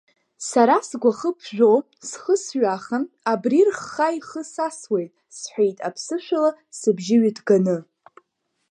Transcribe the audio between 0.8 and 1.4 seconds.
сгәахы